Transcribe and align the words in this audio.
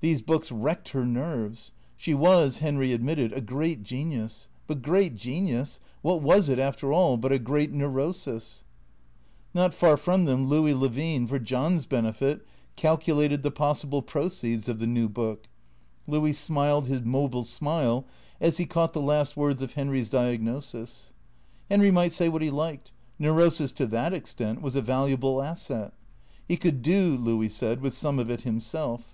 These 0.00 0.22
books 0.22 0.52
wrecked 0.52 0.90
her 0.90 1.04
nerves. 1.04 1.72
She 1.96 2.14
was, 2.14 2.58
Henry 2.58 2.92
admitted, 2.92 3.32
a 3.32 3.40
great 3.40 3.82
genius; 3.82 4.46
but 4.68 4.80
great 4.80 5.16
genius, 5.16 5.80
what 6.00 6.22
was 6.22 6.48
it, 6.48 6.60
after 6.60 6.92
all, 6.92 7.16
but 7.16 7.32
a 7.32 7.40
great 7.40 7.72
Neurosis? 7.72 8.62
Not 9.52 9.74
far 9.74 9.96
from 9.96 10.24
them 10.24 10.46
Louis 10.46 10.74
Levine, 10.74 11.26
for 11.26 11.40
John's 11.40 11.86
benefit, 11.86 12.46
calcu 12.76 13.16
lated 13.16 13.42
the 13.42 13.50
possible 13.50 14.00
proceeds 14.00 14.68
of 14.68 14.78
the 14.78 14.86
new 14.86 15.08
book. 15.08 15.48
Louis 16.06 16.34
smiled 16.34 16.86
his 16.86 17.02
mobile 17.02 17.42
smile 17.42 18.04
as 18.40 18.58
he 18.58 18.64
caught 18.64 18.92
the 18.92 19.02
last 19.02 19.36
words 19.36 19.60
of 19.60 19.72
Henry's 19.74 20.08
diagnosis. 20.10 21.12
Henry 21.68 21.90
might 21.90 22.12
say 22.12 22.28
what 22.28 22.42
he 22.42 22.50
liked. 22.50 22.92
Neurosis, 23.18 23.72
to 23.72 23.86
that 23.88 24.12
extent, 24.12 24.62
was 24.62 24.76
a 24.76 24.82
valuable 24.82 25.42
asset. 25.42 25.92
He 26.46 26.56
could 26.56 26.80
do, 26.80 27.16
Louis 27.16 27.48
said, 27.48 27.80
with 27.80 27.92
some 27.94 28.20
of 28.20 28.30
it 28.30 28.42
him 28.42 28.60
self. 28.60 29.12